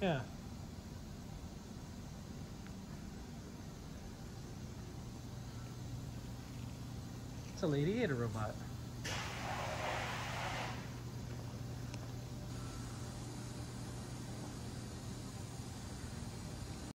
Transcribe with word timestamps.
Yeah. 0.00 0.20
It's 7.52 7.62
a 7.64 7.66
lady 7.66 8.04
and 8.04 8.12
a 8.12 8.14
robot. 8.14 8.54